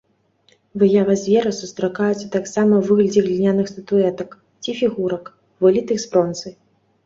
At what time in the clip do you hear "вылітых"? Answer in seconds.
5.63-5.97